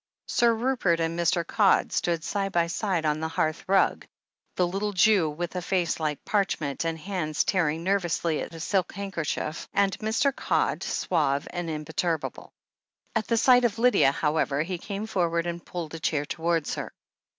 Sir 0.27 0.55
Rupert 0.55 0.99
and 0.99 1.15
Mr. 1.19 1.45
Codd 1.45 1.91
stood 1.93 2.23
side 2.23 2.51
by 2.53 2.65
side 2.65 3.05
on 3.05 3.19
the 3.19 3.27
hearth 3.27 3.63
rug, 3.67 4.07
the 4.55 4.65
little 4.65 4.93
Jew 4.93 5.29
with 5.29 5.55
a 5.55 5.61
face 5.61 5.99
like 5.99 6.25
parchment"] 6.25 6.79
302 6.81 6.81
THE 6.81 6.87
HEEL 6.87 6.87
OF 6.87 6.97
ACHILLES 6.97 7.19
and 7.19 7.27
hands 7.37 7.43
tearing 7.43 7.83
nervously 7.83 8.41
at 8.41 8.55
a 8.55 8.59
silk 8.59 8.93
handkerchief, 8.93 9.67
and 9.75 9.95
Mr. 9.99 10.35
Codd 10.35 10.81
suave 10.81 11.45
and 11.51 11.69
imperturbable. 11.69 12.51
At 13.15 13.27
the 13.27 13.37
sight 13.37 13.63
of 13.63 13.77
Lydia, 13.77 14.11
however, 14.11 14.63
he 14.63 14.79
came 14.79 15.05
forward 15.05 15.45
and 15.45 15.63
pulled 15.63 15.93
a 15.93 15.99
chair 15.99 16.25
towards 16.25 16.73
her. 16.73 16.91